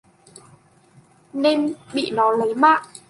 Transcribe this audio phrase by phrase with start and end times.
[1.33, 2.83] Nên bị nó lấy mạng